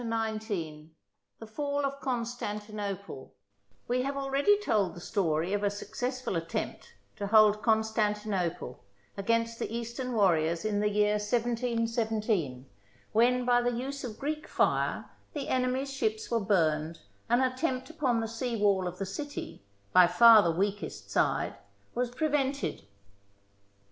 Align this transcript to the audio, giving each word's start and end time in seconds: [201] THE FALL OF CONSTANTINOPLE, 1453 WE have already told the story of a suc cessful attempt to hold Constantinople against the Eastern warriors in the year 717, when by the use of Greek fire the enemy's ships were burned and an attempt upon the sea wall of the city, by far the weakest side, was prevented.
[201] 0.01 0.89
THE 1.39 1.45
FALL 1.45 1.85
OF 1.85 1.99
CONSTANTINOPLE, 2.01 3.31
1453 3.85 3.97
WE 3.99 4.01
have 4.01 4.17
already 4.17 4.57
told 4.59 4.95
the 4.95 4.99
story 4.99 5.53
of 5.53 5.61
a 5.63 5.69
suc 5.69 5.89
cessful 5.89 6.35
attempt 6.35 6.91
to 7.17 7.27
hold 7.27 7.61
Constantinople 7.61 8.83
against 9.15 9.59
the 9.59 9.71
Eastern 9.71 10.13
warriors 10.13 10.65
in 10.65 10.79
the 10.79 10.89
year 10.89 11.19
717, 11.19 12.65
when 13.11 13.45
by 13.45 13.61
the 13.61 13.69
use 13.73 14.03
of 14.03 14.17
Greek 14.17 14.47
fire 14.47 15.05
the 15.33 15.47
enemy's 15.49 15.93
ships 15.93 16.31
were 16.31 16.39
burned 16.39 17.01
and 17.29 17.43
an 17.43 17.51
attempt 17.51 17.91
upon 17.91 18.21
the 18.21 18.27
sea 18.27 18.59
wall 18.59 18.87
of 18.87 18.97
the 18.97 19.05
city, 19.05 19.61
by 19.93 20.07
far 20.07 20.41
the 20.41 20.49
weakest 20.49 21.11
side, 21.11 21.53
was 21.93 22.09
prevented. 22.09 22.87